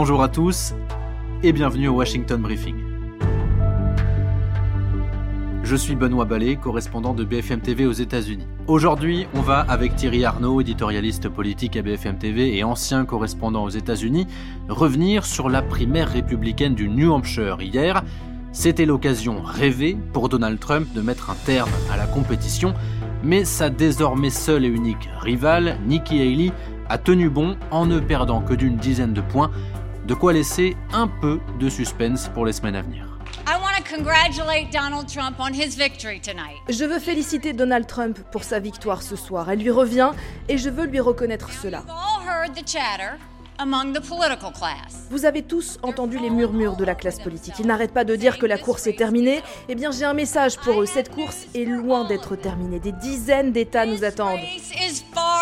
Bonjour 0.00 0.22
à 0.22 0.28
tous 0.28 0.74
et 1.42 1.52
bienvenue 1.52 1.88
au 1.88 1.94
Washington 1.94 2.40
Briefing. 2.40 2.76
Je 5.64 5.74
suis 5.74 5.96
Benoît 5.96 6.24
Ballet, 6.24 6.54
correspondant 6.54 7.14
de 7.14 7.24
BFM 7.24 7.58
TV 7.58 7.84
aux 7.84 7.90
États-Unis. 7.90 8.46
Aujourd'hui, 8.68 9.26
on 9.34 9.40
va 9.40 9.58
avec 9.58 9.96
Thierry 9.96 10.24
Arnaud, 10.24 10.60
éditorialiste 10.60 11.28
politique 11.28 11.76
à 11.76 11.82
BFM 11.82 12.16
TV 12.16 12.56
et 12.56 12.62
ancien 12.62 13.04
correspondant 13.06 13.64
aux 13.64 13.70
États-Unis, 13.70 14.28
revenir 14.68 15.26
sur 15.26 15.48
la 15.48 15.62
primaire 15.62 16.10
républicaine 16.10 16.76
du 16.76 16.88
New 16.88 17.10
Hampshire 17.10 17.60
hier. 17.60 18.04
C'était 18.52 18.86
l'occasion 18.86 19.42
rêvée 19.42 19.98
pour 20.12 20.28
Donald 20.28 20.60
Trump 20.60 20.86
de 20.94 21.00
mettre 21.00 21.28
un 21.30 21.36
terme 21.44 21.70
à 21.92 21.96
la 21.96 22.06
compétition, 22.06 22.72
mais 23.24 23.44
sa 23.44 23.68
désormais 23.68 24.30
seule 24.30 24.64
et 24.64 24.68
unique 24.68 25.10
rivale, 25.20 25.76
Nikki 25.88 26.20
Haley, 26.20 26.52
a 26.88 26.98
tenu 26.98 27.28
bon 27.28 27.56
en 27.70 27.84
ne 27.84 27.98
perdant 27.98 28.40
que 28.40 28.54
d'une 28.54 28.76
dizaine 28.76 29.12
de 29.12 29.20
points, 29.20 29.50
de 30.08 30.14
quoi 30.14 30.32
laisser 30.32 30.74
un 30.94 31.06
peu 31.06 31.38
de 31.60 31.68
suspense 31.68 32.30
pour 32.32 32.46
les 32.46 32.54
semaines 32.54 32.76
à 32.76 32.80
venir. 32.80 33.06
Je 36.70 36.84
veux 36.86 36.98
féliciter 36.98 37.52
Donald 37.52 37.86
Trump 37.86 38.18
pour 38.32 38.42
sa 38.42 38.58
victoire 38.58 39.02
ce 39.02 39.16
soir. 39.16 39.50
Elle 39.50 39.60
lui 39.60 39.70
revient 39.70 40.12
et 40.48 40.56
je 40.56 40.70
veux 40.70 40.86
lui 40.86 40.98
reconnaître 40.98 41.50
cela. 41.52 41.82
Vous 45.10 45.26
avez 45.26 45.42
tous 45.42 45.78
entendu 45.82 46.18
les 46.18 46.30
murmures 46.30 46.76
de 46.76 46.84
la 46.84 46.94
classe 46.94 47.18
politique. 47.18 47.54
Ils 47.58 47.66
n'arrêtent 47.66 47.92
pas 47.92 48.04
de 48.04 48.16
dire 48.16 48.38
que 48.38 48.46
la 48.46 48.56
course 48.56 48.86
est 48.86 48.96
terminée. 48.96 49.42
Eh 49.68 49.74
bien, 49.74 49.90
j'ai 49.90 50.04
un 50.04 50.14
message 50.14 50.56
pour 50.58 50.80
eux. 50.80 50.86
Cette 50.86 51.10
course 51.10 51.46
est 51.54 51.64
loin 51.64 52.04
d'être 52.06 52.36
terminée. 52.36 52.78
Des 52.78 52.92
dizaines 52.92 53.52
d'États 53.52 53.84
nous 53.84 54.04
attendent. 54.04 54.40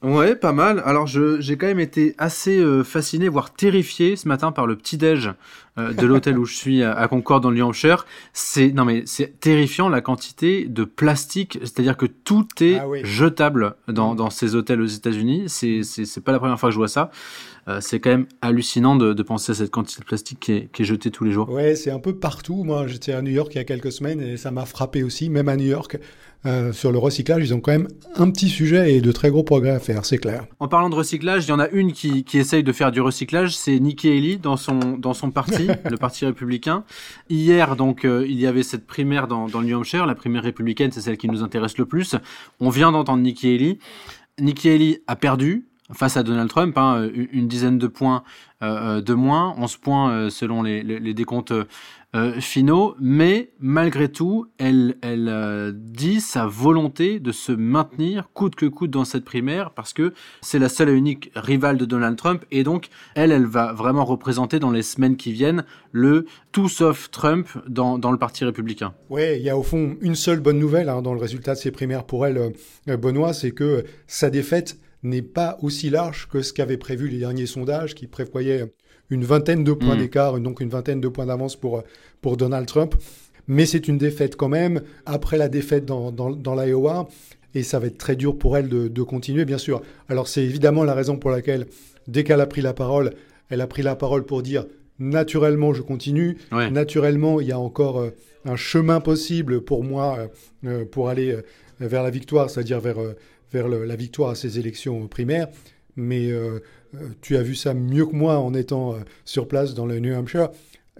Ouais, 0.00 0.36
pas 0.36 0.52
mal. 0.52 0.80
Alors, 0.84 1.08
j'ai 1.08 1.56
quand 1.56 1.66
même 1.66 1.80
été 1.80 2.14
assez 2.18 2.60
euh, 2.60 2.84
fasciné, 2.84 3.28
voire 3.28 3.52
terrifié 3.52 4.14
ce 4.14 4.28
matin 4.28 4.52
par 4.52 4.64
le 4.64 4.76
petit-déj 4.76 5.32
euh, 5.76 5.92
de 5.92 6.06
l'hôtel 6.06 6.38
où 6.38 6.44
je 6.44 6.54
suis 6.54 6.84
à, 6.84 7.08
Concorde 7.08 7.42
dans 7.42 7.50
le 7.50 7.60
Hampshire. 7.64 8.06
C'est 8.32 8.70
non 8.70 8.84
mais 8.84 9.02
c'est 9.06 9.40
terrifiant 9.40 9.88
la 9.88 10.00
quantité 10.00 10.66
de 10.66 10.84
plastique, 10.84 11.58
c'est-à-dire 11.62 11.96
que 11.96 12.06
tout 12.06 12.46
est 12.60 12.78
ah 12.78 12.86
jetable 13.02 13.74
dans, 13.88 14.14
dans 14.14 14.30
ces 14.30 14.54
hôtels 14.54 14.80
aux 14.80 14.86
États-Unis. 14.86 15.44
C'est 15.48 15.82
c'est 15.82 16.22
pas 16.22 16.30
la 16.30 16.38
première 16.38 16.60
fois 16.60 16.68
que 16.68 16.74
je 16.74 16.78
vois 16.78 16.86
ça. 16.86 17.10
Euh, 17.68 17.80
c'est 17.80 18.00
quand 18.00 18.10
même 18.10 18.26
hallucinant 18.40 18.96
de, 18.96 19.12
de, 19.12 19.22
penser 19.22 19.52
à 19.52 19.54
cette 19.54 19.70
quantité 19.70 20.00
de 20.00 20.06
plastique 20.06 20.40
qui 20.40 20.52
est, 20.52 20.72
qui 20.72 20.82
est 20.82 20.84
jetée 20.84 21.10
tous 21.10 21.24
les 21.24 21.32
jours. 21.32 21.50
Ouais, 21.50 21.74
c'est 21.74 21.90
un 21.90 21.98
peu 21.98 22.16
partout. 22.16 22.64
Moi, 22.64 22.86
j'étais 22.86 23.12
à 23.12 23.20
New 23.20 23.30
York 23.30 23.52
il 23.54 23.58
y 23.58 23.60
a 23.60 23.64
quelques 23.64 23.92
semaines 23.92 24.20
et 24.20 24.36
ça 24.38 24.50
m'a 24.50 24.64
frappé 24.64 25.02
aussi, 25.02 25.28
même 25.28 25.48
à 25.48 25.56
New 25.56 25.66
York. 25.66 25.98
Euh, 26.46 26.72
sur 26.72 26.92
le 26.92 26.98
recyclage, 26.98 27.42
ils 27.42 27.52
ont 27.52 27.60
quand 27.60 27.72
même 27.72 27.88
un 28.14 28.30
petit 28.30 28.48
sujet 28.48 28.94
et 28.94 29.00
de 29.00 29.10
très 29.10 29.28
gros 29.30 29.42
progrès 29.42 29.72
à 29.72 29.80
faire, 29.80 30.04
c'est 30.04 30.18
clair. 30.18 30.46
En 30.60 30.68
parlant 30.68 30.88
de 30.88 30.94
recyclage, 30.94 31.44
il 31.46 31.48
y 31.48 31.52
en 31.52 31.58
a 31.58 31.68
une 31.70 31.92
qui, 31.92 32.22
qui 32.22 32.38
essaye 32.38 32.62
de 32.62 32.72
faire 32.72 32.92
du 32.92 33.00
recyclage, 33.00 33.56
c'est 33.56 33.78
Nikki 33.80 34.08
Haley 34.08 34.36
dans 34.36 34.56
son, 34.56 34.96
dans 34.96 35.14
son 35.14 35.32
parti, 35.32 35.66
le 35.90 35.96
parti 35.96 36.24
républicain. 36.24 36.84
Hier, 37.28 37.74
donc, 37.74 38.04
euh, 38.04 38.24
il 38.26 38.38
y 38.38 38.46
avait 38.46 38.62
cette 38.62 38.86
primaire 38.86 39.26
dans, 39.26 39.48
dans 39.48 39.60
le 39.60 39.66
New 39.66 39.76
Hampshire. 39.76 40.06
La 40.06 40.14
primaire 40.14 40.44
républicaine, 40.44 40.92
c'est 40.92 41.00
celle 41.00 41.16
qui 41.18 41.28
nous 41.28 41.42
intéresse 41.42 41.76
le 41.76 41.86
plus. 41.86 42.14
On 42.60 42.70
vient 42.70 42.92
d'entendre 42.92 43.22
Nikki 43.22 43.54
Haley. 43.54 43.78
Nikki 44.40 44.68
Haley 44.70 45.02
a 45.08 45.16
perdu, 45.16 45.66
face 45.92 46.16
à 46.16 46.22
Donald 46.22 46.50
Trump, 46.50 46.76
hein, 46.76 47.08
une 47.32 47.48
dizaine 47.48 47.78
de 47.78 47.86
points 47.86 48.22
euh, 48.60 48.96
euh, 48.96 49.00
de 49.00 49.14
moins, 49.14 49.54
11 49.56 49.76
points 49.76 50.10
euh, 50.10 50.30
selon 50.30 50.64
les, 50.64 50.82
décomptes 51.14 51.52
finaux, 52.40 52.96
mais 52.98 53.50
malgré 53.60 54.08
tout, 54.08 54.46
elle, 54.58 54.96
dit 55.74 56.20
sa 56.20 56.46
volonté 56.46 57.20
de 57.20 57.32
se 57.32 57.52
maintenir 57.52 58.30
coûte 58.32 58.54
que 58.54 58.66
coûte 58.66 58.90
dans 58.90 59.04
cette 59.04 59.24
primaire 59.24 59.72
parce 59.72 59.92
que 59.92 60.14
c'est 60.40 60.58
la 60.58 60.70
seule 60.70 60.88
et 60.88 60.92
unique 60.92 61.30
rivale 61.36 61.76
de 61.76 61.84
Donald 61.84 62.16
Trump 62.16 62.44
et 62.50 62.64
donc 62.64 62.88
elle, 63.14 63.30
elle 63.30 63.44
va 63.44 63.74
vraiment 63.74 64.06
représenter 64.06 64.58
dans 64.58 64.70
les 64.70 64.82
semaines 64.82 65.16
qui 65.16 65.32
viennent 65.32 65.64
le 65.92 66.24
tout 66.50 66.68
sauf 66.68 67.10
Trump 67.10 67.46
dans, 67.68 67.98
dans 67.98 68.10
le 68.10 68.18
Parti 68.18 68.44
républicain. 68.44 68.94
Oui, 69.10 69.22
il 69.36 69.42
y 69.42 69.50
a 69.50 69.56
au 69.56 69.62
fond 69.62 69.96
une 70.00 70.14
seule 70.14 70.40
bonne 70.40 70.58
nouvelle 70.58 70.88
hein, 70.88 71.02
dans 71.02 71.12
le 71.12 71.20
résultat 71.20 71.54
de 71.54 71.58
ces 71.58 71.70
primaires 71.70 72.04
pour 72.04 72.26
elle, 72.26 72.52
Benoît, 72.86 73.34
c'est 73.34 73.52
que 73.52 73.84
sa 74.06 74.30
défaite 74.30 74.78
n'est 75.02 75.22
pas 75.22 75.58
aussi 75.62 75.90
large 75.90 76.28
que 76.28 76.42
ce 76.42 76.52
qu'avaient 76.52 76.76
prévu 76.76 77.08
les 77.08 77.18
derniers 77.18 77.46
sondages 77.46 77.94
qui 77.94 78.06
prévoyaient 78.06 78.72
une 79.10 79.24
vingtaine 79.24 79.64
de 79.64 79.72
points 79.72 79.94
mm. 79.94 79.98
d'écart, 79.98 80.40
donc 80.40 80.60
une 80.60 80.68
vingtaine 80.68 81.00
de 81.00 81.08
points 81.08 81.26
d'avance 81.26 81.56
pour, 81.56 81.82
pour 82.20 82.36
Donald 82.36 82.66
Trump. 82.66 82.94
Mais 83.46 83.64
c'est 83.64 83.88
une 83.88 83.96
défaite 83.96 84.36
quand 84.36 84.48
même, 84.48 84.82
après 85.06 85.38
la 85.38 85.48
défaite 85.48 85.86
dans, 85.86 86.12
dans, 86.12 86.54
l'Iowa, 86.54 87.08
et 87.54 87.62
ça 87.62 87.78
va 87.78 87.86
être 87.86 87.96
très 87.96 88.14
dur 88.14 88.36
pour 88.36 88.58
elle 88.58 88.68
de, 88.68 89.02
continuer, 89.02 89.46
bien 89.46 89.56
sûr. 89.56 89.80
Alors 90.08 90.28
c'est 90.28 90.44
évidemment 90.44 90.84
la 90.84 90.94
raison 90.94 91.16
pour 91.16 91.30
laquelle, 91.30 91.66
dès 92.06 92.24
qu'elle 92.24 92.42
a 92.42 92.46
pris 92.46 92.60
la 92.60 92.74
parole, 92.74 93.14
elle 93.48 93.62
a 93.62 93.66
pris 93.66 93.82
la 93.82 93.96
parole 93.96 94.24
pour 94.24 94.42
dire 94.42 94.66
naturellement 94.98 95.72
je 95.72 95.80
continue, 95.80 96.36
naturellement 96.50 97.40
il 97.40 97.46
y 97.46 97.52
a 97.52 97.58
encore 97.58 98.00
euh, 98.00 98.10
un 98.44 98.56
chemin 98.56 99.00
possible 99.00 99.60
pour 99.60 99.84
moi 99.84 100.18
euh, 100.18 100.26
euh, 100.66 100.84
pour 100.84 101.08
aller 101.08 101.36
vers 101.80 102.02
la 102.02 102.10
victoire, 102.10 102.50
c'est-à-dire 102.50 102.80
vers 102.80 102.98
vers 103.52 103.68
la 103.68 103.96
victoire 103.96 104.30
à 104.30 104.34
ces 104.34 104.58
élections 104.58 105.06
primaires. 105.08 105.48
Mais 105.96 106.30
euh, 106.30 106.60
euh, 106.94 107.08
tu 107.20 107.36
as 107.36 107.42
vu 107.42 107.54
ça 107.54 107.74
mieux 107.74 108.06
que 108.06 108.14
moi 108.14 108.38
en 108.38 108.54
étant 108.54 108.94
euh, 108.94 108.98
sur 109.24 109.48
place 109.48 109.74
dans 109.74 109.86
le 109.86 109.98
New 109.98 110.14
Hampshire, 110.14 110.50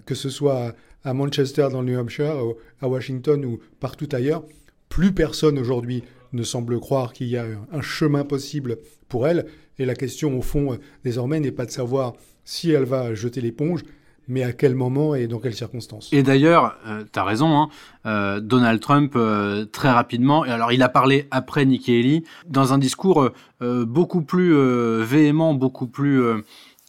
que 0.06 0.14
ce 0.14 0.30
soit 0.30 0.74
à 1.04 1.14
Manchester 1.14 1.68
dans 1.70 1.82
le 1.82 1.92
New 1.92 1.98
Hampshire, 1.98 2.34
à 2.80 2.88
Washington 2.88 3.44
ou 3.44 3.60
partout 3.80 4.08
ailleurs. 4.12 4.44
Plus 4.88 5.12
personne 5.12 5.58
aujourd'hui 5.58 6.02
ne 6.32 6.42
semble 6.42 6.80
croire 6.80 7.12
qu'il 7.12 7.28
y 7.28 7.36
a 7.36 7.46
un 7.72 7.80
chemin 7.80 8.24
possible 8.24 8.78
pour 9.08 9.28
elle. 9.28 9.46
Et 9.78 9.84
la 9.84 9.94
question, 9.94 10.36
au 10.36 10.42
fond, 10.42 10.76
désormais, 11.04 11.38
n'est 11.38 11.52
pas 11.52 11.66
de 11.66 11.70
savoir 11.70 12.14
si 12.44 12.70
elle 12.70 12.84
va 12.84 13.14
jeter 13.14 13.40
l'éponge, 13.40 13.82
mais 14.28 14.42
à 14.42 14.52
quel 14.52 14.74
moment 14.74 15.14
et 15.14 15.26
dans 15.26 15.38
quelles 15.38 15.54
circonstances? 15.54 16.10
Et 16.12 16.22
d'ailleurs, 16.22 16.76
euh, 16.86 17.04
tu 17.10 17.18
as 17.18 17.24
raison, 17.24 17.58
hein, 17.58 17.68
euh, 18.06 18.40
Donald 18.40 18.80
Trump, 18.80 19.14
euh, 19.16 19.64
très 19.64 19.90
rapidement, 19.90 20.44
et 20.44 20.50
alors 20.50 20.72
il 20.72 20.82
a 20.82 20.88
parlé 20.88 21.26
après 21.30 21.64
Nikki 21.64 21.98
Haley, 21.98 22.22
dans 22.46 22.72
un 22.72 22.78
discours 22.78 23.30
euh, 23.62 23.84
beaucoup 23.84 24.22
plus 24.22 24.54
véhément, 25.02 25.54
beaucoup 25.54 25.86
plus, 25.86 26.22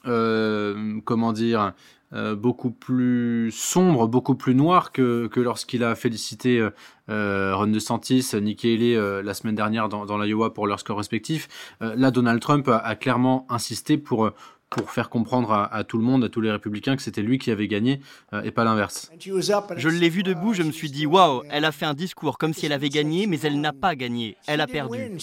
comment 0.03 1.33
dire, 1.33 1.73
beaucoup 2.11 2.72
plus 2.72 3.51
sombre, 3.51 4.07
beaucoup 4.07 4.35
plus 4.35 4.56
noir 4.56 4.91
que, 4.91 5.27
que 5.27 5.39
lorsqu'il 5.39 5.83
a 5.83 5.95
félicité 5.95 6.67
Ron 7.07 7.67
DeSantis, 7.67 8.31
Nikki 8.33 8.73
Haley 8.73 9.23
la 9.23 9.33
semaine 9.33 9.56
dernière 9.56 9.89
dans, 9.89 10.06
dans 10.06 10.17
l'Iowa 10.17 10.53
pour 10.53 10.67
leurs 10.67 10.79
scores 10.79 10.97
respectifs. 10.97 11.47
là, 11.81 12.11
Donald 12.11 12.39
Trump 12.41 12.67
a 12.69 12.95
clairement 12.95 13.45
insisté 13.50 13.97
pour 13.97 14.31
pour 14.69 14.91
faire 14.91 15.09
comprendre 15.09 15.52
à, 15.52 15.84
tout 15.84 15.97
le 15.97 16.03
monde, 16.03 16.24
à 16.24 16.30
tous 16.30 16.41
les 16.41 16.52
républicains, 16.52 16.96
que 16.96 17.02
c'était 17.02 17.22
lui 17.22 17.40
qui 17.40 17.50
avait 17.52 17.68
gagné 17.68 18.02
euh, 18.34 18.44
et 18.44 18.52
pas 18.52 18.63
l'inverse. 18.63 19.12
Je 19.19 19.90
l'ai 19.90 20.09
vu 20.09 20.24
debout, 20.24 20.53
je 20.53 20.63
me 20.63 20.72
suis 20.72 20.91
dit, 20.91 21.06
waouh, 21.06 21.44
elle 21.50 21.66
a 21.66 21.72
fait 21.72 21.85
un 21.85 21.94
discours 21.94 22.38
comme 22.38 22.53
si 22.53 22.66
elle 22.66 22.74
avait 22.74 22.90
gagné, 22.90 23.25
mais 23.25 23.40
elle 23.41 23.59
n'a 23.59 23.74
pas 23.74 23.96
gagné, 23.96 24.38
elle 24.47 24.62
a 24.62 24.68
perdu. 24.68 25.18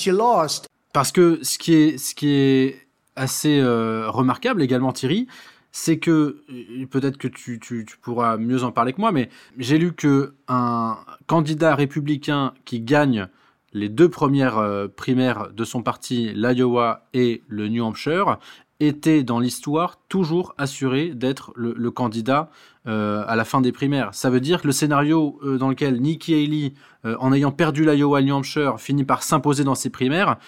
Parce 0.92 1.12
que 1.12 1.38
ce 1.42 1.58
qui 1.58 1.74
est, 1.74 1.98
ce 1.98 2.14
qui 2.14 2.30
est 2.30 2.86
assez 3.14 3.60
euh, 3.60 4.10
remarquable 4.10 4.62
également, 4.62 4.92
Thierry, 4.92 5.28
c'est 5.70 5.98
que 5.98 6.42
euh, 6.50 6.86
peut-être 6.86 7.18
que 7.18 7.28
tu, 7.28 7.60
tu, 7.60 7.84
tu, 7.86 7.98
pourras 7.98 8.38
mieux 8.38 8.64
en 8.64 8.72
parler 8.72 8.94
que 8.94 9.00
moi, 9.00 9.12
mais 9.12 9.28
j'ai 9.58 9.78
lu 9.78 9.92
que 9.92 10.34
un 10.48 10.98
candidat 11.26 11.74
républicain 11.74 12.52
qui 12.64 12.80
gagne 12.80 13.28
les 13.72 13.90
deux 13.90 14.08
premières 14.08 14.88
primaires 14.96 15.50
de 15.52 15.64
son 15.64 15.82
parti, 15.82 16.32
l'Iowa 16.34 17.06
et 17.12 17.42
le 17.46 17.68
New 17.68 17.84
Hampshire, 17.84 18.38
était 18.80 19.22
dans 19.22 19.40
l'histoire 19.40 19.98
toujours 20.08 20.54
assuré 20.58 21.14
d'être 21.14 21.52
le, 21.54 21.90
candidat 21.90 22.50
euh, 22.88 23.24
à 23.26 23.34
la 23.34 23.44
fin 23.44 23.60
des 23.60 23.72
primaires. 23.72 24.10
Ça 24.12 24.30
veut 24.30 24.38
dire 24.38 24.62
que 24.62 24.68
le 24.68 24.72
scénario 24.72 25.40
euh, 25.42 25.58
dans 25.58 25.68
lequel 25.68 26.00
Nikki 26.00 26.34
Haley, 26.34 26.72
euh, 27.04 27.16
en 27.18 27.32
ayant 27.32 27.50
perdu 27.50 27.84
l'Iowa 27.84 28.22
New 28.22 28.32
Hampshire, 28.32 28.78
finit 28.78 29.02
par 29.02 29.24
s'imposer 29.24 29.64
dans 29.64 29.74
ses 29.74 29.90
primaires, 29.90 30.38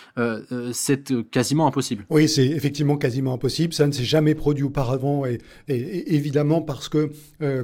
c'est 0.72 1.28
quasiment 1.30 1.66
impossible. 1.66 2.06
Oui, 2.10 2.28
c'est 2.28 2.46
effectivement 2.46 2.96
quasiment 2.96 3.34
impossible. 3.34 3.74
Ça 3.74 3.88
ne 3.88 3.92
s'est 3.92 4.04
jamais 4.04 4.36
produit 4.36 4.62
auparavant 4.62 5.24
et, 5.26 5.38
évidemment 5.66 6.62
parce 6.62 6.88
que 6.88 7.10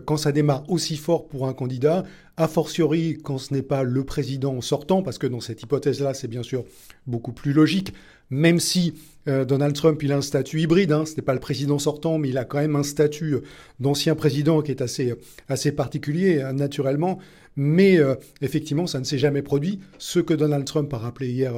quand 0.04 0.16
ça 0.16 0.32
démarre 0.32 0.68
aussi 0.68 0.96
fort 0.96 1.28
pour 1.28 1.46
un 1.46 1.52
candidat, 1.52 2.02
a 2.36 2.48
fortiori 2.48 3.18
quand 3.22 3.38
ce 3.38 3.54
n'est 3.54 3.62
pas 3.62 3.84
le 3.84 4.04
président 4.04 4.60
sortant, 4.60 5.02
parce 5.02 5.18
que 5.18 5.26
dans 5.26 5.40
cette 5.40 5.62
hypothèse-là, 5.62 6.14
c'est 6.14 6.28
bien 6.28 6.42
sûr 6.42 6.64
beaucoup 7.06 7.32
plus 7.32 7.52
logique, 7.52 7.92
même 8.30 8.58
si 8.58 8.94
Donald 9.26 9.74
Trump, 9.74 10.02
il 10.02 10.12
a 10.12 10.16
un 10.16 10.22
statut 10.22 10.60
hybride, 10.60 10.92
hein, 10.92 11.06
ce 11.06 11.16
n'est 11.16 11.22
pas 11.22 11.34
le 11.34 11.40
président 11.40 11.78
sortant, 11.78 12.18
mais 12.18 12.28
il 12.28 12.38
a 12.38 12.44
quand 12.44 12.58
même 12.58 12.76
un 12.76 12.82
statut 12.82 13.36
d'ancien 13.80 14.14
président 14.14 14.58
qui 14.64 14.72
est 14.72 14.82
assez, 14.82 15.14
assez 15.48 15.70
particulier, 15.70 16.42
hein, 16.42 16.52
naturellement. 16.52 17.20
Mais 17.54 17.98
euh, 17.98 18.16
effectivement, 18.40 18.88
ça 18.88 18.98
ne 18.98 19.04
s'est 19.04 19.18
jamais 19.18 19.42
produit. 19.42 19.78
Ce 19.98 20.18
que 20.18 20.34
Donald 20.34 20.64
Trump 20.64 20.92
a 20.92 20.98
rappelé 20.98 21.30
hier, 21.30 21.54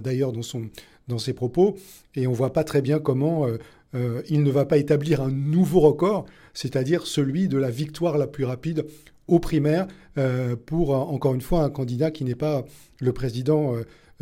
d'ailleurs, 0.00 0.32
dans 0.32 0.42
dans 1.08 1.18
ses 1.18 1.32
propos, 1.32 1.76
et 2.14 2.28
on 2.28 2.32
voit 2.32 2.52
pas 2.52 2.62
très 2.62 2.82
bien 2.82 3.00
comment 3.00 3.48
il 4.28 4.44
ne 4.44 4.50
va 4.50 4.64
pas 4.64 4.76
établir 4.76 5.20
un 5.20 5.32
nouveau 5.32 5.80
record, 5.80 6.26
c'est-à-dire 6.54 7.04
celui 7.04 7.48
de 7.48 7.58
la 7.58 7.70
victoire 7.70 8.16
la 8.16 8.28
plus 8.28 8.44
rapide 8.44 8.86
aux 9.26 9.40
primaires 9.40 9.88
pour, 10.66 10.90
encore 10.90 11.34
une 11.34 11.40
fois, 11.40 11.64
un 11.64 11.70
candidat 11.70 12.12
qui 12.12 12.22
n'est 12.22 12.36
pas 12.36 12.64
le 13.00 13.12
président 13.12 13.74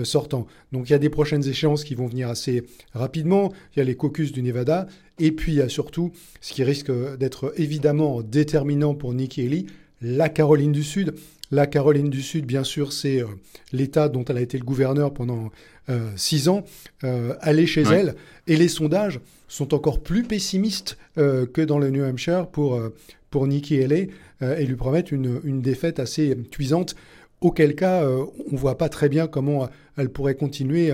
sortant. 0.05 0.47
Donc 0.73 0.89
il 0.89 0.93
y 0.93 0.95
a 0.95 0.99
des 0.99 1.11
prochaines 1.11 1.47
échéances 1.47 1.85
qui 1.85 1.95
vont 1.95 2.07
venir 2.07 2.29
assez 2.29 2.65
rapidement. 2.93 3.53
Il 3.75 3.79
y 3.79 3.83
a 3.83 3.85
les 3.85 3.97
caucus 3.97 4.33
du 4.33 4.43
Nevada. 4.43 4.87
Et 5.19 5.33
puis 5.33 5.53
il 5.53 5.59
y 5.59 5.63
a 5.63 5.69
surtout 5.69 6.13
ce 6.41 6.53
qui 6.53 6.65
risque 6.65 6.93
d'être 7.19 7.53
évidemment 7.57 8.23
déterminant 8.23 8.95
pour 8.95 9.15
Nikki 9.15 9.47
Haley, 9.47 9.67
la 10.01 10.29
Caroline 10.29 10.73
du 10.73 10.83
Sud. 10.83 11.15
La 11.51 11.67
Caroline 11.67 12.11
du 12.11 12.21
Sud, 12.21 12.45
bien 12.45 12.63
sûr, 12.63 12.93
c'est 12.93 13.23
euh, 13.23 13.27
l'État 13.73 14.09
dont 14.09 14.25
elle 14.25 14.37
a 14.37 14.43
été 14.43 14.59
le 14.59 14.65
gouverneur 14.65 15.15
pendant 15.15 15.51
euh, 15.89 16.11
six 16.15 16.49
ans. 16.49 16.65
Euh, 17.05 17.35
elle 17.43 17.59
est 17.59 17.67
chez 17.67 17.83
elle. 17.83 18.17
Et 18.47 18.57
les 18.57 18.69
sondages 18.69 19.21
sont 19.49 19.73
encore 19.73 20.03
plus 20.03 20.25
pessimistes 20.25 20.99
que 21.17 21.63
dans 21.63 21.79
le 21.79 21.89
New 21.89 22.05
Hampshire 22.05 22.47
pour, 22.47 22.79
pour 23.31 23.47
Nikki 23.47 23.83
Haley 23.83 24.11
et 24.43 24.67
lui 24.67 24.77
promettent 24.77 25.11
une, 25.11 25.41
une 25.43 25.63
défaite 25.63 25.99
assez 25.99 26.37
cuisante. 26.51 26.95
Auquel 27.41 27.75
cas, 27.75 28.05
on 28.05 28.53
ne 28.53 28.57
voit 28.57 28.79
pas 28.79 28.89
très 28.89 29.09
bien 29.09 29.27
comment 29.27 29.69
elle 29.97 30.11
pourrait 30.11 30.35
continuer 30.35 30.93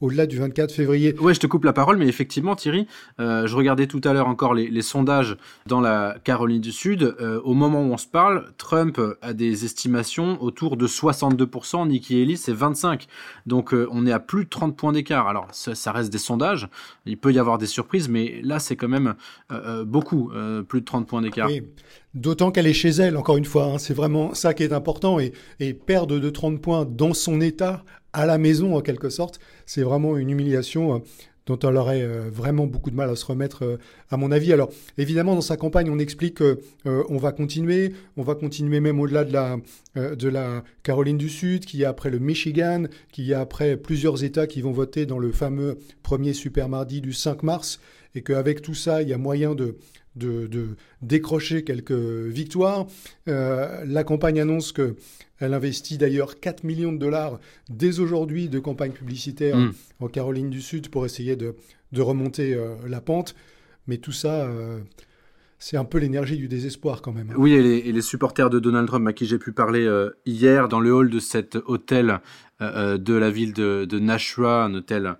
au-delà 0.00 0.26
du 0.26 0.38
24 0.38 0.72
février. 0.72 1.14
Ouais, 1.18 1.34
je 1.34 1.40
te 1.40 1.46
coupe 1.46 1.64
la 1.64 1.72
parole, 1.72 1.96
mais 1.96 2.06
effectivement, 2.06 2.54
Thierry, 2.54 2.86
euh, 3.18 3.46
je 3.46 3.56
regardais 3.56 3.86
tout 3.86 4.00
à 4.04 4.12
l'heure 4.12 4.28
encore 4.28 4.54
les, 4.54 4.82
sondages 4.82 5.36
dans 5.66 5.80
la 5.80 6.16
Caroline 6.22 6.60
du 6.60 6.72
Sud. 6.72 7.02
Euh, 7.20 7.40
au 7.44 7.54
moment 7.54 7.82
où 7.82 7.92
on 7.92 7.96
se 7.96 8.06
parle, 8.06 8.52
Trump 8.58 9.00
a 9.22 9.32
des 9.32 9.64
estimations 9.64 10.40
autour 10.42 10.76
de 10.76 10.86
62%, 10.86 11.88
Nikki 11.88 12.22
Haley 12.22 12.36
c'est 12.36 12.52
25. 12.52 13.06
Donc 13.46 13.72
euh, 13.72 13.88
on 13.90 14.06
est 14.06 14.12
à 14.12 14.20
plus 14.20 14.44
de 14.44 14.50
30 14.50 14.76
points 14.76 14.92
d'écart. 14.92 15.28
Alors 15.28 15.48
ça, 15.52 15.92
reste 15.92 16.12
des 16.12 16.18
sondages, 16.18 16.68
il 17.06 17.16
peut 17.16 17.32
y 17.32 17.38
avoir 17.38 17.58
des 17.58 17.66
surprises, 17.66 18.08
mais 18.08 18.40
là 18.42 18.58
c'est 18.58 18.76
quand 18.76 18.88
même 18.88 19.14
beaucoup, 19.84 20.30
plus 20.68 20.80
de 20.80 20.84
30 20.84 21.06
points 21.06 21.22
d'écart. 21.22 21.48
Oui. 21.48 21.62
D'autant 22.16 22.50
qu'elle 22.50 22.66
est 22.66 22.72
chez 22.72 22.88
elle, 22.88 23.18
encore 23.18 23.36
une 23.36 23.44
fois, 23.44 23.64
hein. 23.64 23.78
c'est 23.78 23.92
vraiment 23.92 24.32
ça 24.32 24.54
qui 24.54 24.62
est 24.62 24.72
important, 24.72 25.18
et, 25.20 25.32
perdre 25.74 26.18
de 26.18 26.30
30 26.30 26.62
points 26.62 26.86
dans 26.86 27.12
son 27.12 27.42
état 27.42 27.84
à 28.14 28.24
la 28.24 28.38
maison 28.38 28.74
en 28.74 28.80
quelque 28.80 29.10
sorte. 29.10 29.38
C'est 29.66 29.82
vraiment 29.82 30.16
une 30.16 30.30
humiliation 30.30 30.94
euh, 30.94 30.98
dont 31.44 31.58
elle 31.58 31.76
aurait 31.76 32.00
euh, 32.00 32.30
vraiment 32.32 32.66
beaucoup 32.66 32.90
de 32.90 32.96
mal 32.96 33.10
à 33.10 33.16
se 33.16 33.26
remettre, 33.26 33.66
euh, 33.66 33.76
à 34.08 34.16
mon 34.16 34.32
avis. 34.32 34.54
Alors, 34.54 34.70
évidemment, 34.96 35.34
dans 35.34 35.42
sa 35.42 35.58
campagne, 35.58 35.90
on 35.90 35.98
explique 35.98 36.38
qu'on 36.38 37.18
va 37.18 37.32
continuer, 37.32 37.92
on 38.16 38.22
va 38.22 38.34
continuer 38.34 38.80
même 38.80 38.98
au-delà 38.98 39.24
de 39.24 39.34
la, 39.34 39.58
de 39.94 40.28
la 40.30 40.64
Caroline 40.84 41.18
du 41.18 41.28
Sud, 41.28 41.66
qui 41.66 41.76
y 41.76 41.84
a 41.84 41.90
après 41.90 42.08
le 42.08 42.18
Michigan, 42.18 42.84
qui 43.12 43.24
y 43.24 43.34
a 43.34 43.40
après 43.40 43.76
plusieurs 43.76 44.24
États 44.24 44.46
qui 44.46 44.62
vont 44.62 44.72
voter 44.72 45.04
dans 45.04 45.18
le 45.18 45.32
fameux 45.32 45.76
premier 46.02 46.32
super 46.32 46.70
mardi 46.70 47.02
du 47.02 47.12
5 47.12 47.42
mars, 47.42 47.78
et 48.14 48.22
qu'avec 48.22 48.62
tout 48.62 48.72
ça, 48.74 49.02
il 49.02 49.10
y 49.10 49.12
a 49.12 49.18
moyen 49.18 49.54
de, 49.54 49.76
de, 50.16 50.76
décrocher 51.02 51.62
quelques 51.64 51.92
victoires. 51.92 52.86
la 53.26 54.04
campagne 54.04 54.40
annonce 54.40 54.72
que 54.72 54.96
elle 55.38 55.54
investit 55.54 55.98
d'ailleurs 55.98 56.40
4 56.40 56.64
millions 56.64 56.92
de 56.92 56.98
dollars 56.98 57.38
dès 57.68 58.00
aujourd'hui 58.00 58.48
de 58.48 58.58
campagne 58.58 58.92
publicitaire 58.92 59.56
mm. 59.56 59.72
en 60.00 60.08
Caroline 60.08 60.50
du 60.50 60.60
Sud 60.60 60.88
pour 60.88 61.04
essayer 61.04 61.36
de, 61.36 61.54
remonter 61.96 62.54
euh, 62.54 62.74
la 62.86 63.00
pente. 63.00 63.34
Mais 63.86 63.98
tout 63.98 64.12
ça, 64.12 64.46
euh, 64.46 64.80
c'est 65.58 65.76
un 65.76 65.84
peu 65.84 65.98
l'énergie 65.98 66.36
du 66.36 66.48
désespoir 66.48 67.02
quand 67.02 67.12
même. 67.12 67.30
Hein. 67.30 67.36
Oui, 67.38 67.52
et 67.52 67.92
les, 67.92 68.02
supporters 68.02 68.50
de 68.50 68.58
Donald 68.58 68.86
Trump 68.86 69.06
à 69.06 69.12
qui 69.12 69.26
j'ai 69.26 69.38
pu 69.38 69.52
parler 69.52 69.86
euh, 69.86 70.10
hier 70.26 70.68
dans 70.68 70.80
le 70.80 70.92
hall 70.92 71.10
de 71.10 71.18
cet 71.18 71.56
hôtel 71.66 72.20
de 72.60 73.14
la 73.14 73.30
ville 73.30 73.52
de, 73.52 73.84
de 73.84 73.98
Nashua, 73.98 74.64
un 74.64 74.74
hôtel 74.74 75.16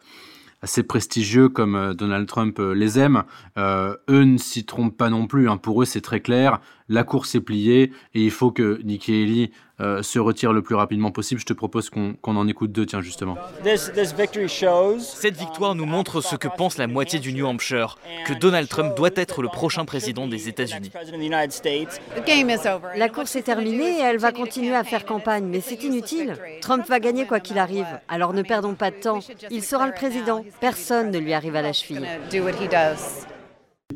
assez 0.63 0.83
prestigieux 0.83 1.49
comme 1.49 1.95
Donald 1.95 2.27
Trump 2.27 2.59
les 2.59 2.99
aime, 2.99 3.25
eux 3.57 4.25
ne 4.25 4.39
s'y 4.39 4.65
trompent 4.65 4.97
pas 4.97 5.11
non 5.11 5.27
plus. 5.27 5.49
Hein. 5.49 5.57
Pour 5.57 5.83
eux, 5.83 5.85
c'est 5.85 6.01
très 6.01 6.21
clair. 6.21 6.61
La 6.89 7.03
course 7.03 7.35
est 7.35 7.41
pliée 7.41 7.93
et 8.15 8.23
il 8.23 8.31
faut 8.31 8.51
que 8.51 8.81
Nikki 8.85 9.13
Haley 9.13 9.51
euh, 9.81 10.03
se 10.03 10.19
retire 10.19 10.53
le 10.53 10.63
plus 10.63 10.75
rapidement 10.75 11.11
possible. 11.11 11.41
Je 11.41 11.47
te 11.47 11.53
propose 11.53 11.91
qu'on 11.91 12.17
en 12.25 12.49
écoute 12.49 12.73
deux, 12.73 12.87
tiens, 12.87 13.03
justement. 13.03 13.37
Cette 13.65 15.37
victoire 15.37 15.75
nous 15.75 15.85
montre 15.85 16.21
ce 16.21 16.37
que 16.37 16.49
pense 16.49 16.79
la 16.79 16.87
moitié 16.87 17.19
du 17.19 17.33
New 17.33 17.47
Hampshire, 17.47 17.99
que 18.25 18.33
Donald 18.33 18.69
Trump 18.69 18.97
doit 18.97 19.11
être 19.17 19.43
le 19.43 19.49
prochain 19.49 19.85
président 19.85 20.29
des 20.29 20.49
États-Unis. 20.49 20.91
La 22.95 23.09
course 23.09 23.37
est 23.37 23.43
terminée 23.43 23.99
et 23.99 24.03
elle 24.03 24.19
va 24.19 24.33
continuer 24.33 24.75
à 24.75 24.85
faire 24.85 25.05
campagne, 25.05 25.47
mais 25.47 25.61
c'est 25.61 25.83
inutile. 25.83 26.37
Trump 26.61 26.87
va 26.89 27.01
gagner 27.01 27.27
quoi 27.27 27.41
qu'il 27.41 27.59
arrive, 27.59 27.87
alors 28.09 28.33
ne 28.33 28.43
perdons 28.43 28.75
pas 28.75 28.91
de 28.91 28.97
temps. 28.97 29.21
Il 29.51 29.63
sera 29.63 29.87
le 29.87 29.93
président. 29.93 30.45
Personne 30.61 31.11
ne 31.11 31.19
lui 31.19 31.33
arrive 31.33 31.57
à 31.57 31.63
la 31.63 31.73
cheville 31.73 32.07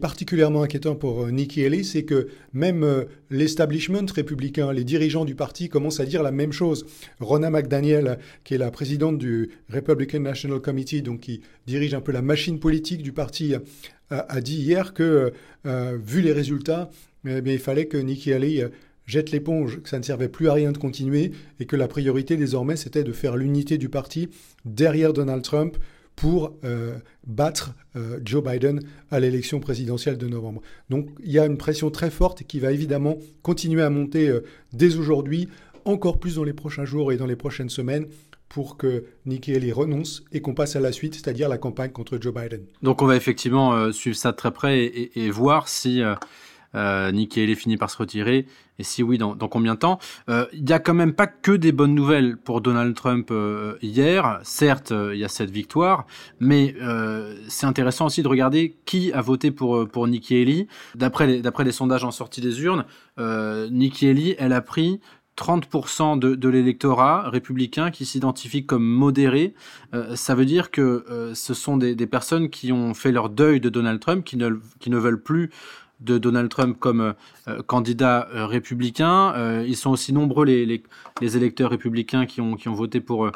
particulièrement 0.01 0.63
inquiétant 0.63 0.95
pour 0.95 1.23
euh, 1.23 1.31
Nikki 1.31 1.65
Haley, 1.65 1.83
c'est 1.83 2.05
que 2.05 2.29
même 2.53 2.83
euh, 2.83 3.05
l'establishment 3.31 4.07
républicain, 4.13 4.73
les 4.73 4.85
dirigeants 4.85 5.25
du 5.25 5.35
parti 5.35 5.69
commencent 5.69 6.01
à 6.01 6.07
dire 6.07 6.23
la 6.23 6.31
même 6.31 6.53
chose. 6.53 6.87
Ronna 7.21 7.51
McDaniel, 7.51 8.19
qui 8.45 8.55
est 8.55 8.59
la 8.59 8.71
présidente 8.71 9.19
du 9.19 9.51
Republican 9.73 10.21
National 10.21 10.61
Committee, 10.61 11.03
donc 11.03 11.21
qui 11.21 11.43
dirige 11.67 11.95
un 11.95 12.01
peu 12.01 12.13
la 12.13 12.23
machine 12.23 12.59
politique 12.59 13.03
du 13.03 13.13
parti, 13.13 13.55
a, 14.11 14.41
dit 14.41 14.57
hier 14.57 14.93
que, 14.93 15.33
euh, 15.67 15.99
vu 16.05 16.21
les 16.21 16.33
résultats, 16.33 16.91
eh 17.27 17.41
il 17.45 17.59
fallait 17.59 17.87
que 17.87 17.97
Nikki 17.97 18.33
Haley 18.33 18.69
jette 19.07 19.31
l'éponge, 19.31 19.81
que 19.83 19.89
ça 19.89 19.99
ne 19.99 20.03
servait 20.03 20.29
plus 20.29 20.49
à 20.49 20.53
rien 20.53 20.73
de 20.73 20.79
continuer 20.79 21.31
et 21.61 21.67
que 21.67 21.77
la 21.77 21.87
priorité 21.87 22.37
désormais 22.37 22.77
c'était 22.77 23.05
de 23.05 23.13
faire 23.13 23.37
l'unité 23.37 23.79
du 23.79 23.89
parti 23.89 24.29
derrière 24.65 25.13
Donald 25.13 25.43
Trump 25.43 25.77
pour 26.21 26.53
euh, 26.65 26.99
battre 27.27 27.73
euh, 27.97 28.21
Joe 28.23 28.45
Biden 28.45 28.83
à 29.11 29.21
l'élection 29.21 29.59
présidentielle 29.59 30.19
de 30.19 30.29
novembre. 30.29 30.61
Donc 30.91 31.09
il 31.25 31.33
y 31.33 31.39
a 31.39 31.47
une 31.47 31.57
pression 31.57 31.91
très 31.91 32.11
forte 32.11 32.43
qui 32.43 32.61
va 32.61 32.73
évidemment 32.73 33.17
continuer 33.41 33.81
à 33.81 33.89
monter 33.89 34.29
euh, 34.29 34.45
dès 34.75 34.97
aujourd'hui, 34.97 35.49
encore 35.87 36.21
plus 36.21 36.35
dans 36.35 36.45
les 36.45 36.53
prochains 36.53 36.85
jours 36.85 37.11
et 37.11 37.17
dans 37.17 37.25
les 37.25 37.37
prochaines 37.37 37.71
semaines 37.71 38.07
pour 38.51 38.77
que 38.77 39.05
Nikki 39.25 39.55
Haley 39.55 39.73
renonce 39.73 40.23
et 40.31 40.43
qu'on 40.43 40.53
passe 40.53 40.77
à 40.77 40.81
la 40.81 40.93
suite, 40.93 41.15
c'est-à-dire 41.15 41.49
la 41.49 41.57
campagne 41.57 41.91
contre 41.91 42.19
Joe 42.21 42.35
Biden. 42.35 42.67
Donc 42.83 43.01
on 43.01 43.07
va 43.07 43.17
effectivement 43.17 43.91
suivre 43.91 44.17
ça 44.17 44.33
de 44.33 44.37
très 44.37 44.51
près 44.51 44.93
et 45.15 45.31
voir 45.31 45.69
si 45.69 46.03
euh, 46.75 47.11
Nikki 47.11 47.41
Haley 47.41 47.55
finit 47.55 47.77
par 47.77 47.91
se 47.91 47.97
retirer 47.97 48.47
Et 48.79 48.83
si 48.83 49.03
oui, 49.03 49.19
dans, 49.19 49.35
combien 49.35 49.75
de 49.75 49.81
temps? 49.81 49.99
Euh, 50.29 50.47
Il 50.53 50.65
n'y 50.65 50.73
a 50.73 50.79
quand 50.79 50.95
même 50.95 51.13
pas 51.13 51.27
que 51.27 51.53
des 51.53 51.73
bonnes 51.73 51.95
nouvelles 51.95 52.37
pour 52.37 52.61
Donald 52.61 52.95
Trump 52.95 53.29
euh, 53.31 53.77
hier. 53.83 54.41
Certes, 54.43 54.93
il 54.93 55.19
y 55.19 55.25
a 55.25 55.29
cette 55.29 55.51
victoire, 55.51 56.07
mais 56.39 56.75
c'est 57.49 57.67
intéressant 57.67 58.07
aussi 58.07 58.23
de 58.23 58.29
regarder 58.29 58.77
qui 58.85 59.13
a 59.13 59.21
voté 59.21 59.51
pour, 59.51 59.89
pour 59.89 60.07
Nikki 60.07 60.41
Haley. 60.41 60.67
D'après 60.95 61.27
les, 61.27 61.43
les 61.43 61.73
sondages 61.73 62.05
en 62.05 62.11
sortie 62.11 62.41
des 62.41 62.63
urnes, 62.63 62.85
Nikki 63.19 64.09
Haley, 64.09 64.37
elle 64.39 64.53
a 64.53 64.61
pris 64.61 65.01
30% 65.37 66.19
de, 66.19 66.35
de 66.35 66.49
l'électorat 66.49 67.31
républicain 67.31 67.91
qui 67.91 68.05
s'identifie 68.05 68.67
comme 68.67 68.85
modéré. 68.85 69.55
ça 70.15 70.35
veut 70.35 70.45
dire 70.45 70.71
que 70.71 71.33
ce 71.35 71.55
sont 71.55 71.77
des, 71.77 71.95
des, 71.95 72.07
personnes 72.07 72.51
qui 72.51 72.73
ont 72.73 72.95
fait 72.95 73.13
leur 73.13 73.31
deuil 73.31 73.61
de 73.61 73.69
Donald 73.69 74.01
Trump, 74.01 74.25
qui 74.25 74.37
ne, 74.37 74.51
qui 74.81 74.91
ne 74.91 74.99
veulent 74.99 75.23
plus 75.23 75.51
de 76.01 76.19
Donald 76.19 76.49
Trump 76.49 76.79
comme 76.79 77.15
euh, 77.49 77.63
candidat 77.63 78.29
euh, 78.35 78.47
républicain. 78.47 79.33
Euh, 79.35 79.65
ils 79.67 79.77
sont 79.77 79.91
aussi 79.91 80.13
nombreux, 80.13 80.45
les, 80.45 80.83
les, 81.21 81.37
électeurs 81.37 81.71
républicains, 81.71 82.27
qui 82.27 82.41
ont, 82.41 82.57
voté 82.67 83.01
pour 83.01 83.31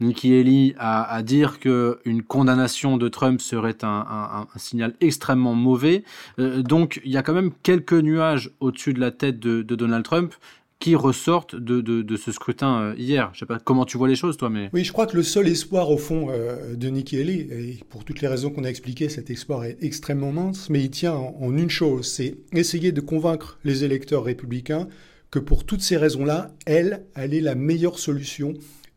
Nikki 0.00 0.34
Haley, 0.34 0.74
à, 0.78 1.12
à 1.14 1.22
dire 1.22 1.60
qu'une 1.60 2.22
condamnation 2.26 2.96
de 2.96 3.08
Trump 3.08 3.40
serait 3.40 3.76
un, 3.82 4.46
signal 4.56 4.94
extrêmement 5.00 5.54
mauvais. 5.54 6.04
donc 6.38 7.00
il 7.04 7.12
y 7.12 7.16
a 7.16 7.22
quand 7.22 7.34
même 7.34 7.52
quelques 7.62 7.92
nuages 7.92 8.50
au-dessus 8.60 8.94
de 8.94 9.00
la 9.00 9.10
tête 9.10 9.38
de 9.38 9.62
Donald 9.62 10.04
Trump 10.04 10.32
qui 10.80 10.94
ressortent 10.94 11.56
de, 11.56 11.82
de, 11.82 12.16
ce 12.16 12.32
scrutin 12.32 12.80
euh, 12.80 12.94
hier. 12.96 13.30
Je 13.34 13.40
sais 13.40 13.46
pas 13.46 13.58
comment 13.58 13.84
tu 13.84 13.98
vois 13.98 14.08
les 14.08 14.16
choses, 14.16 14.38
toi, 14.38 14.48
mais... 14.48 14.70
Oui, 14.72 14.82
je 14.82 14.92
crois 14.92 15.06
que 15.06 15.14
le 15.14 15.22
seul 15.22 15.46
espoir, 15.46 15.90
au 15.90 15.98
fond, 15.98 16.28
euh, 16.30 16.74
de 16.74 16.88
Nikki 16.88 17.20
Haley, 17.20 17.48
et 17.50 17.78
pour 17.90 18.02
toutes 18.02 18.22
les 18.22 18.28
raisons 18.28 18.48
qu'on 18.50 18.64
a 18.64 18.68
expliquées, 18.68 19.10
cet 19.10 19.28
espoir 19.28 19.64
est 19.64 19.76
extrêmement 19.82 20.32
mince, 20.32 20.70
mais 20.70 20.80
il 20.80 20.90
tient 20.90 21.12
en, 21.12 21.54
une 21.54 21.68
chose, 21.68 22.10
c'est 22.10 22.38
essayer 22.52 22.92
de 22.92 23.02
convaincre 23.02 23.58
les 23.62 23.84
électeurs 23.84 24.24
républicains 24.24 24.88
que 25.30 25.38
pour 25.38 25.64
toutes 25.64 25.82
ces 25.82 25.98
raisons-là, 25.98 26.54
elle, 26.64 27.04
elle 27.14 27.34
est 27.34 27.42
la 27.42 27.54
meilleure 27.54 27.98
solution, 27.98 28.54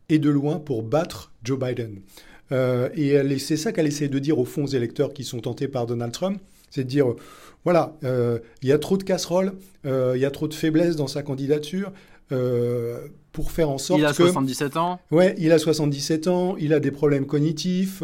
et 0.08 0.18
de 0.18 0.30
loin, 0.30 0.58
pour 0.58 0.82
battre 0.82 1.32
Joe 1.44 1.58
Biden. 1.58 2.00
Euh, 2.50 2.88
et 2.94 3.38
c'est 3.38 3.58
ça 3.58 3.72
qu'elle 3.72 3.86
essaie 3.86 4.08
de 4.08 4.18
dire, 4.18 4.38
au 4.38 4.46
fond, 4.46 4.64
aux 4.64 4.68
électeurs 4.68 5.12
qui 5.12 5.22
sont 5.24 5.40
tentés 5.40 5.68
par 5.68 5.84
Donald 5.84 6.12
Trump, 6.12 6.40
c'est 6.74 6.84
de 6.84 6.88
dire 6.88 7.14
voilà, 7.64 7.96
euh, 8.04 8.38
il 8.62 8.68
y 8.68 8.72
a 8.72 8.78
trop 8.78 8.98
de 8.98 9.04
casseroles, 9.04 9.52
euh, 9.86 10.12
il 10.16 10.20
y 10.20 10.26
a 10.26 10.30
trop 10.30 10.48
de 10.48 10.54
faiblesses 10.54 10.96
dans 10.96 11.06
sa 11.06 11.22
candidature. 11.22 11.92
Euh, 12.32 12.98
pour 13.32 13.50
faire 13.50 13.68
en 13.68 13.78
sorte 13.78 14.00
que... 14.00 14.04
Il 14.04 14.06
a 14.06 14.14
77 14.14 14.76
ans 14.76 15.00
Ouais, 15.10 15.34
il 15.38 15.50
a 15.50 15.58
77 15.58 16.28
ans, 16.28 16.56
il 16.56 16.72
a 16.72 16.78
des 16.78 16.92
problèmes 16.92 17.26
cognitifs, 17.26 18.00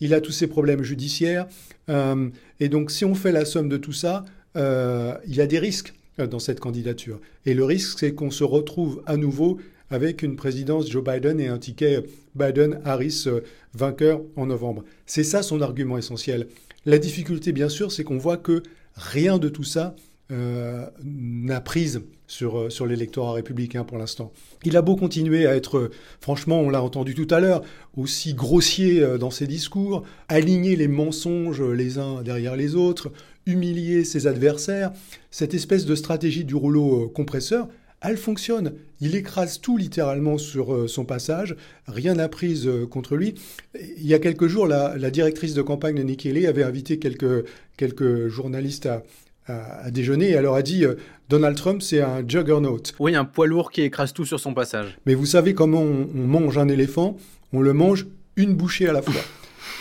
il 0.00 0.14
a 0.14 0.20
tous 0.22 0.32
ses 0.32 0.46
problèmes 0.46 0.82
judiciaires. 0.82 1.46
et 1.88 2.68
donc, 2.70 2.90
si 2.90 3.04
on 3.04 3.14
fait 3.14 3.32
la 3.32 3.44
somme 3.44 3.68
de 3.68 3.76
tout 3.76 3.92
ça, 3.92 4.24
il 4.56 5.34
y 5.34 5.42
a 5.42 5.46
des 5.46 5.58
risques 5.58 5.92
dans 6.18 6.38
cette 6.38 6.58
candidature. 6.58 7.20
Et 7.44 7.52
le 7.52 7.64
risque, 7.64 7.98
c'est 7.98 8.14
qu'on 8.14 8.30
se 8.30 8.44
retrouve 8.44 9.02
à 9.04 9.18
nouveau 9.18 9.58
avec 9.90 10.22
une 10.22 10.36
présidence 10.36 10.90
Joe 10.90 11.04
Biden 11.04 11.38
et 11.38 11.48
un 11.48 11.58
ticket 11.58 12.02
Biden-Harris 12.34 13.26
vainqueur 13.74 14.22
en 14.36 14.46
novembre. 14.46 14.84
C'est 15.04 15.24
ça 15.24 15.42
son 15.42 15.60
argument 15.60 15.98
essentiel. 15.98 16.46
La 16.84 16.98
difficulté, 16.98 17.52
bien 17.52 17.68
sûr, 17.68 17.92
c'est 17.92 18.04
qu'on 18.04 18.18
voit 18.18 18.36
que 18.36 18.62
rien 18.96 19.38
de 19.38 19.48
tout 19.48 19.64
ça 19.64 19.94
euh, 20.32 20.86
n'a 21.04 21.60
prise 21.60 22.02
sur, 22.26 22.58
euh, 22.58 22.70
sur 22.70 22.86
l'électorat 22.86 23.34
républicain 23.34 23.84
pour 23.84 23.98
l'instant. 23.98 24.32
Il 24.64 24.76
a 24.76 24.82
beau 24.82 24.96
continuer 24.96 25.46
à 25.46 25.54
être, 25.54 25.90
franchement, 26.20 26.60
on 26.60 26.70
l'a 26.70 26.82
entendu 26.82 27.14
tout 27.14 27.26
à 27.30 27.38
l'heure, 27.38 27.62
aussi 27.96 28.32
grossier 28.32 29.02
euh, 29.02 29.18
dans 29.18 29.30
ses 29.30 29.46
discours, 29.46 30.04
aligner 30.28 30.74
les 30.74 30.88
mensonges 30.88 31.62
les 31.62 31.98
uns 31.98 32.22
derrière 32.22 32.56
les 32.56 32.74
autres, 32.74 33.12
humilier 33.46 34.04
ses 34.04 34.26
adversaires, 34.26 34.92
cette 35.30 35.52
espèce 35.54 35.84
de 35.84 35.94
stratégie 35.94 36.44
du 36.44 36.54
rouleau 36.54 37.08
compresseur, 37.08 37.68
elle 38.02 38.16
fonctionne. 38.16 38.72
Il 39.00 39.16
écrase 39.16 39.60
tout 39.60 39.76
littéralement 39.76 40.38
sur 40.38 40.88
son 40.88 41.04
passage. 41.04 41.56
Rien 41.86 42.14
n'a 42.14 42.28
prise 42.28 42.68
contre 42.90 43.16
lui. 43.16 43.34
Il 43.74 44.06
y 44.06 44.14
a 44.14 44.18
quelques 44.18 44.46
jours, 44.46 44.66
la, 44.66 45.10
directrice 45.10 45.54
de 45.54 45.62
campagne 45.62 45.96
de 45.96 46.02
Nikki 46.02 46.30
Haley 46.30 46.46
avait 46.46 46.62
invité 46.62 46.98
quelques, 46.98 47.44
quelques 47.76 48.28
journalistes 48.28 48.86
à, 48.86 49.02
à, 49.46 49.90
déjeuner 49.90 50.28
et 50.28 50.32
elle 50.32 50.42
leur 50.42 50.54
a 50.54 50.62
dit 50.62 50.84
euh, 50.84 50.94
Donald 51.28 51.56
Trump, 51.56 51.82
c'est 51.82 52.00
un 52.00 52.26
juggernaut. 52.26 52.80
Oui, 52.98 53.14
un 53.14 53.24
poids 53.24 53.46
lourd 53.46 53.70
qui 53.70 53.82
écrase 53.82 54.12
tout 54.12 54.24
sur 54.24 54.38
son 54.40 54.54
passage. 54.54 54.98
Mais 55.06 55.14
vous 55.14 55.26
savez 55.26 55.54
comment 55.54 55.82
on, 55.82 56.06
mange 56.14 56.58
un 56.58 56.68
éléphant? 56.68 57.16
On 57.52 57.60
le 57.60 57.72
mange 57.72 58.06
une 58.36 58.54
bouchée 58.54 58.88
à 58.88 58.92
la 58.92 59.02
fois. 59.02 59.14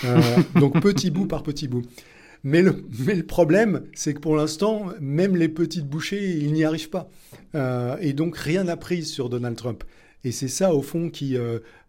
Euh, 0.03 0.19
donc 0.55 0.81
petit 0.81 1.11
bout 1.11 1.27
par 1.27 1.43
petit 1.43 1.67
bout. 1.67 1.83
Mais 2.43 2.61
le, 2.61 3.23
problème, 3.23 3.83
c'est 3.93 4.13
que 4.13 4.19
pour 4.19 4.35
l'instant, 4.35 4.87
même 4.99 5.35
les 5.35 5.49
petites 5.49 5.87
bouchées, 5.87 6.37
ils 6.37 6.53
n'y 6.53 6.63
arrivent 6.63 6.89
pas. 6.89 7.09
Euh, 7.53 7.97
et 8.01 8.13
donc 8.13 8.37
rien 8.37 8.63
n'a 8.63 8.77
pris 8.77 9.03
sur 9.03 9.29
Donald 9.29 9.55
Trump. 9.55 9.83
Et 10.23 10.31
c'est 10.31 10.47
ça, 10.47 10.73
au 10.73 10.81
fond, 10.81 11.09
qui 11.09 11.35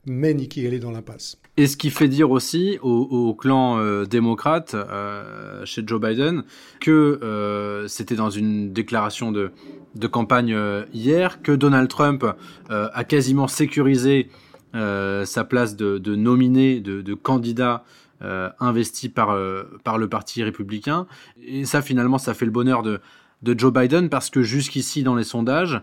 met 0.07 0.35
Nikki 0.35 0.67
Haley 0.67 0.79
dans 0.79 0.91
l'impasse. 0.91 1.39
Et 1.59 1.67
ce 1.67 1.77
qui 1.77 1.91
fait 1.91 2.09
dire 2.09 2.31
aussi 2.31 2.79
au, 2.81 3.35
clan 3.35 3.79
euh, 3.79 4.07
démocrate 4.07 4.75
euh, 4.75 5.67
chez 5.67 5.83
Joe 5.87 6.01
Biden 6.01 6.45
que 6.81 7.21
euh, 7.23 7.87
c'était 7.89 8.15
dans 8.15 8.31
une 8.31 8.73
déclaration 8.73 9.33
de, 9.33 9.53
campagne 10.11 10.57
hier 10.95 11.43
que 11.43 11.53
Donald 11.53 11.89
Trump 11.89 12.25
a 12.71 13.05
quasiment 13.05 13.47
sécurisé 13.47 14.31
sa 14.73 15.45
place 15.45 15.77
de, 15.77 16.17
nominé, 16.17 16.81
de 16.81 17.15
candidat 17.15 17.85
investi 18.61 19.09
par, 19.09 19.37
par 19.85 19.99
le 19.99 20.09
Parti 20.09 20.43
républicain. 20.43 21.07
Et 21.43 21.65
ça, 21.65 21.83
finalement, 21.83 22.19
ça 22.19 22.35
fait 22.35 22.45
le 22.45 22.51
bonheur 22.51 22.83
de, 22.83 23.01
de 23.43 23.59
Joe 23.59 23.73
Biden 23.73 24.09
parce 24.09 24.31
que 24.31 24.43
jusqu'ici, 24.43 25.03
dans 25.03 25.15
les 25.15 25.25
sondages, 25.25 25.81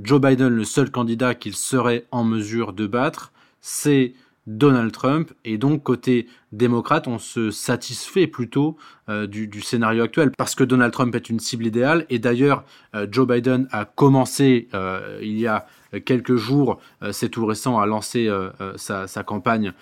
Joe 0.00 0.20
Biden, 0.20 0.48
le 0.48 0.64
seul 0.64 0.90
candidat 0.90 1.34
qu'il 1.34 1.54
serait 1.54 2.06
en 2.10 2.24
mesure 2.24 2.72
de 2.72 2.86
battre, 2.86 3.32
c'est 3.60 4.14
Donald 4.46 4.92
Trump. 4.92 5.32
Et 5.44 5.58
donc, 5.58 5.82
côté 5.82 6.26
démocrate, 6.50 7.06
on 7.06 7.18
se 7.18 7.50
satisfait 7.50 8.26
plutôt 8.26 8.76
euh, 9.08 9.26
du, 9.26 9.60
scénario 9.60 10.02
actuel 10.02 10.30
parce 10.36 10.54
que 10.54 10.64
Donald 10.64 10.92
Trump 10.92 11.14
est 11.14 11.28
une 11.28 11.40
cible 11.40 11.66
idéale. 11.66 12.06
Et 12.10 12.18
d'ailleurs, 12.18 12.64
euh, 12.94 13.06
Joe 13.10 13.26
Biden 13.26 13.68
a 13.70 13.84
commencé 13.84 14.68
euh, 14.74 15.18
il 15.22 15.38
y 15.38 15.46
a 15.46 15.66
quelques 16.04 16.36
jours, 16.36 16.78
c'est 17.10 17.28
tout 17.28 17.44
récent, 17.46 17.78
à 17.78 17.86
lancer 17.86 18.30
sa, 18.76 19.06
sa, 19.06 19.22
campagne 19.22 19.72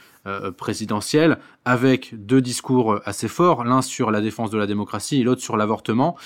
présidentielle 0.57 1.39
avec 1.65 2.15
deux 2.15 2.41
discours 2.41 3.01
assez 3.05 3.29
forts, 3.29 3.65
l'un 3.65 3.83
sur 3.83 4.11
la 4.11 4.21
défense 4.21 4.51
de 4.51 4.59
la 4.59 4.67
démocratie 4.67 5.21
et 5.21 5.25
l'autre 5.25 5.43
sur 5.43 5.57
l'avortement 5.57 6.17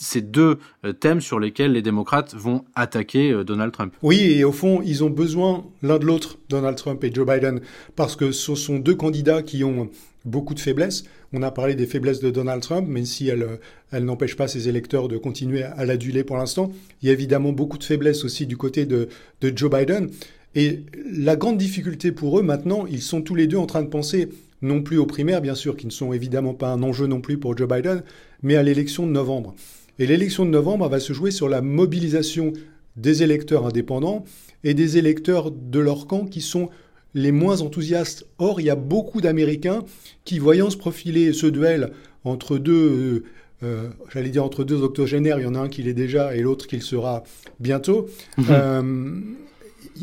ces 0.00 0.22
deux 0.22 0.58
euh, 0.84 0.92
thèmes 0.92 1.20
sur 1.20 1.38
lesquels 1.38 1.72
les 1.72 1.82
démocrates 1.82 2.34
vont 2.34 2.64
attaquer 2.74 3.30
euh, 3.30 3.44
Donald 3.44 3.72
Trump. 3.72 3.94
Oui, 4.02 4.20
et 4.20 4.44
au 4.44 4.52
fond, 4.52 4.80
ils 4.84 5.04
ont 5.04 5.10
besoin 5.10 5.64
l'un 5.82 5.98
de 5.98 6.06
l'autre, 6.06 6.38
Donald 6.48 6.76
Trump 6.76 7.02
et 7.04 7.12
Joe 7.12 7.26
Biden, 7.26 7.60
parce 7.94 8.16
que 8.16 8.32
ce 8.32 8.54
sont 8.54 8.78
deux 8.78 8.94
candidats 8.94 9.42
qui 9.42 9.64
ont 9.64 9.90
beaucoup 10.26 10.54
de 10.54 10.60
faiblesses. 10.60 11.04
On 11.32 11.42
a 11.42 11.50
parlé 11.50 11.74
des 11.74 11.86
faiblesses 11.86 12.20
de 12.20 12.30
Donald 12.30 12.62
Trump, 12.62 12.86
même 12.88 13.06
si 13.06 13.28
elles, 13.28 13.46
elles 13.92 14.04
n'empêchent 14.04 14.36
pas 14.36 14.48
ses 14.48 14.68
électeurs 14.68 15.08
de 15.08 15.16
continuer 15.16 15.62
à 15.62 15.84
l'aduler 15.84 16.24
pour 16.24 16.36
l'instant. 16.36 16.70
Il 17.00 17.06
y 17.06 17.10
a 17.10 17.12
évidemment 17.12 17.52
beaucoup 17.52 17.78
de 17.78 17.84
faiblesses 17.84 18.24
aussi 18.24 18.46
du 18.46 18.56
côté 18.56 18.84
de, 18.84 19.08
de 19.40 19.52
Joe 19.56 19.70
Biden. 19.70 20.10
Et 20.54 20.84
la 21.12 21.36
grande 21.36 21.58
difficulté 21.58 22.12
pour 22.12 22.38
eux 22.38 22.42
maintenant, 22.42 22.86
ils 22.86 23.02
sont 23.02 23.22
tous 23.22 23.34
les 23.34 23.46
deux 23.46 23.58
en 23.58 23.66
train 23.66 23.82
de 23.82 23.88
penser 23.88 24.28
non 24.62 24.82
plus 24.82 24.98
aux 24.98 25.06
primaires, 25.06 25.42
bien 25.42 25.54
sûr, 25.54 25.76
qui 25.76 25.86
ne 25.86 25.92
sont 25.92 26.12
évidemment 26.12 26.54
pas 26.54 26.68
un 26.68 26.82
enjeu 26.82 27.06
non 27.06 27.20
plus 27.20 27.38
pour 27.38 27.56
Joe 27.56 27.68
Biden, 27.68 28.02
mais 28.42 28.56
à 28.56 28.62
l'élection 28.62 29.06
de 29.06 29.12
novembre. 29.12 29.54
Et 29.98 30.06
l'élection 30.06 30.44
de 30.44 30.50
novembre 30.50 30.88
va 30.88 31.00
se 31.00 31.12
jouer 31.12 31.30
sur 31.30 31.48
la 31.48 31.60
mobilisation 31.60 32.52
des 32.96 33.22
électeurs 33.22 33.66
indépendants 33.66 34.24
et 34.64 34.74
des 34.74 34.98
électeurs 34.98 35.50
de 35.50 35.78
leur 35.78 36.06
camp 36.06 36.24
qui 36.24 36.40
sont 36.40 36.70
les 37.16 37.32
moins 37.32 37.62
enthousiastes. 37.62 38.26
Or, 38.38 38.60
il 38.60 38.66
y 38.66 38.70
a 38.70 38.76
beaucoup 38.76 39.20
d'Américains 39.20 39.84
qui, 40.24 40.38
voyant 40.38 40.68
se 40.68 40.76
profiler 40.76 41.32
ce 41.32 41.46
duel 41.46 41.90
entre 42.24 42.58
deux, 42.58 42.74
euh, 42.74 43.24
euh, 43.62 43.88
j'allais 44.12 44.28
dire 44.28 44.44
entre 44.44 44.64
deux 44.64 44.82
octogénaires, 44.82 45.38
il 45.38 45.44
y 45.44 45.46
en 45.46 45.54
a 45.54 45.58
un 45.58 45.68
qui 45.68 45.82
l'est 45.82 45.94
déjà 45.94 46.36
et 46.36 46.42
l'autre 46.42 46.66
qui 46.66 46.76
le 46.76 46.82
sera 46.82 47.24
bientôt, 47.58 48.06
mhm. 48.36 48.44
euh, 48.50 49.20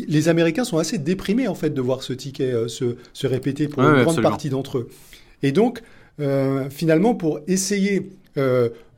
les 0.07 0.27
Américains 0.27 0.63
sont 0.63 0.79
assez 0.79 0.97
déprimés 0.97 1.47
en 1.47 1.53
fait 1.53 1.69
de 1.69 1.81
voir 1.81 2.01
ce 2.01 2.13
ticket 2.13 2.51
euh, 2.51 2.67
se, 2.67 2.95
se, 3.13 3.27
répéter 3.27 3.67
pour 3.67 3.83
une 3.83 4.01
grande 4.01 4.21
partie 4.23 4.49
d'entre 4.49 4.79
eux. 4.79 4.89
Et 5.43 5.51
donc, 5.51 5.83
finalement, 6.69 7.15
pour 7.15 7.41
essayer 7.47 8.09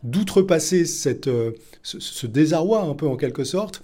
d'outrepasser 0.03 0.85
cette, 0.85 1.29
ce, 1.81 2.27
désarroi 2.27 2.83
un 2.83 2.93
peu 2.93 3.07
en 3.07 3.17
quelque 3.17 3.43
sorte, 3.43 3.81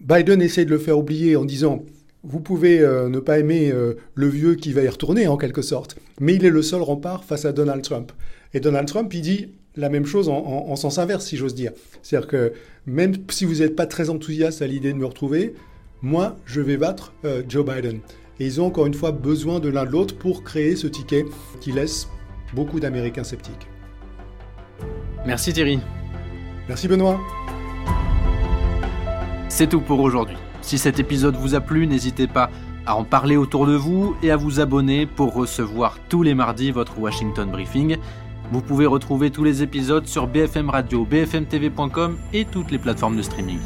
Biden 0.00 0.40
essaie 0.40 0.64
de 0.64 0.70
le 0.70 0.78
faire 0.78 0.98
oublier 0.98 1.36
en 1.36 1.44
disant 1.44 1.84
vous 2.26 2.40
pouvez 2.40 2.80
ne 2.80 3.18
pas 3.20 3.38
aimer 3.38 3.72
le 4.14 4.28
vieux 4.28 4.54
qui 4.54 4.72
va 4.72 4.82
y 4.82 4.88
retourner 4.88 5.28
en 5.28 5.36
quelque 5.36 5.62
sorte, 5.62 5.96
mais 6.20 6.34
il 6.34 6.44
est 6.44 6.50
le 6.50 6.62
seul 6.62 6.82
rempart 6.82 7.24
face 7.24 7.44
à 7.44 7.52
Donald 7.52 7.82
Trump. 7.82 8.12
Et 8.54 8.60
Donald 8.60 8.88
Trump, 8.88 9.12
il 9.14 9.20
dit 9.20 9.48
la 9.76 9.88
même 9.88 10.06
chose 10.06 10.28
en, 10.28 10.74
sens 10.76 10.98
inverse, 10.98 11.26
si 11.26 11.36
j'ose 11.36 11.54
dire. 11.54 11.72
C'est-à-dire 12.02 12.28
que 12.28 12.52
même 12.86 13.14
si 13.30 13.44
vous 13.44 13.56
n'êtes 13.56 13.76
pas 13.76 13.86
très 13.86 14.10
enthousiaste 14.10 14.62
à 14.62 14.66
l'idée 14.66 14.92
de 14.92 14.98
me 14.98 15.06
retrouver, 15.06 15.54
moi, 16.02 16.36
je 16.46 16.60
vais 16.60 16.76
battre 16.76 17.12
euh, 17.24 17.42
Joe 17.48 17.64
Biden. 17.64 18.00
Et 18.38 18.46
ils 18.46 18.60
ont 18.60 18.66
encore 18.66 18.86
une 18.86 18.94
fois 18.94 19.12
besoin 19.12 19.60
de 19.60 19.68
l'un 19.68 19.84
de 19.84 19.90
l'autre 19.90 20.16
pour 20.16 20.44
créer 20.44 20.76
ce 20.76 20.86
ticket 20.86 21.24
qui 21.60 21.72
laisse 21.72 22.08
beaucoup 22.54 22.80
d'Américains 22.80 23.24
sceptiques. 23.24 23.66
Merci 25.26 25.52
Thierry. 25.52 25.80
Merci 26.68 26.88
Benoît. 26.88 27.18
C'est 29.48 29.68
tout 29.68 29.80
pour 29.80 30.00
aujourd'hui. 30.00 30.36
Si 30.66 30.78
cet 30.78 30.98
épisode 30.98 31.36
vous 31.36 31.54
a 31.54 31.60
plu, 31.60 31.86
n'hésitez 31.86 32.26
pas 32.26 32.50
à 32.86 32.96
en 32.96 33.04
parler 33.04 33.36
autour 33.36 33.68
de 33.68 33.76
vous 33.76 34.16
et 34.20 34.32
à 34.32 34.36
vous 34.36 34.58
abonner 34.58 35.06
pour 35.06 35.32
recevoir 35.32 35.96
tous 36.08 36.24
les 36.24 36.34
mardis 36.34 36.72
votre 36.72 36.98
Washington 36.98 37.48
Briefing. 37.48 37.98
Vous 38.50 38.62
pouvez 38.62 38.86
retrouver 38.86 39.30
tous 39.30 39.44
les 39.44 39.62
épisodes 39.62 40.08
sur 40.08 40.26
BFM 40.26 40.68
Radio, 40.68 41.04
bfmtv.com 41.04 42.18
et 42.32 42.46
toutes 42.46 42.72
les 42.72 42.78
plateformes 42.78 43.16
de 43.16 43.22
streaming. 43.22 43.60